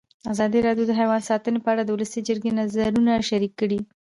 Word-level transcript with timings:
ازادي 0.33 0.59
راډیو 0.67 0.85
د 0.87 0.91
حیوان 0.99 1.21
ساتنه 1.29 1.59
په 1.63 1.69
اړه 1.73 1.83
د 1.85 1.89
ولسي 1.95 2.19
جرګې 2.27 2.51
نظرونه 2.59 3.11
شریک 3.29 3.53
کړي. 3.61 3.79